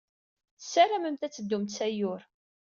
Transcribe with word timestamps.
Tessaramemt 0.59 1.25
ad 1.25 1.31
teddumt 1.33 1.73
s 1.75 1.77
Ayyur. 1.85 2.21